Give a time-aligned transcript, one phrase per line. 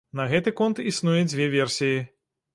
[0.19, 2.03] На гэты конт існуе дзве версіі.